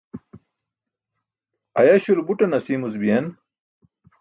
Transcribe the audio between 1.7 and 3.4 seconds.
ayaśulo buṭan asiimuc biyen